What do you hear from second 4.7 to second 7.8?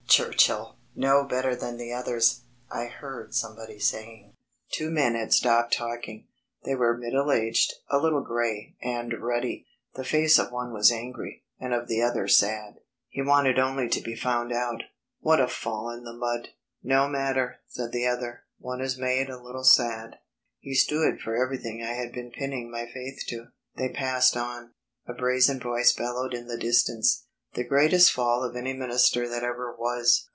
Two men had stopped talking. They were middle aged,